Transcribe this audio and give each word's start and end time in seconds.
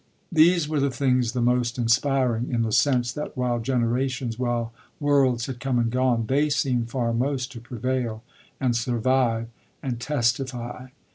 These 0.31 0.67
were 0.67 0.79
the 0.79 0.89
things 0.89 1.33
the 1.33 1.43
most 1.43 1.77
inspiring, 1.77 2.49
in 2.49 2.63
the 2.63 2.71
sense 2.71 3.11
that 3.11 3.37
while 3.37 3.59
generations, 3.59 4.39
while 4.39 4.73
worlds 4.99 5.45
had 5.45 5.59
come 5.59 5.77
and 5.77 5.91
gone, 5.91 6.25
they 6.25 6.49
seemed 6.49 6.89
far 6.89 7.13
most 7.13 7.51
to 7.51 7.61
prevail 7.61 8.23
and 8.59 8.75
survive 8.75 9.47
and 9.83 9.99
testify. 9.99 10.87